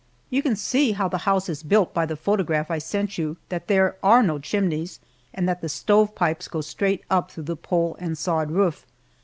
You 0.31 0.41
can 0.41 0.55
see 0.55 0.93
how 0.93 1.07
the 1.09 1.19
house 1.29 1.47
is 1.47 1.61
built 1.61 1.93
by 1.93 2.07
the 2.07 2.15
photograph 2.15 2.71
I 2.71 2.79
sent 2.79 3.19
you, 3.19 3.37
that 3.49 3.67
there 3.67 3.97
are 4.01 4.23
no 4.23 4.39
chimneys, 4.39 4.99
and 5.31 5.47
that 5.47 5.61
the 5.61 5.69
stovepipes 5.69 6.47
go 6.47 6.61
straight 6.61 7.03
up 7.11 7.29
through 7.29 7.43
the 7.43 7.55
pole 7.55 7.95
and 7.99 8.17
sod 8.17 8.49
roof. 8.49 8.87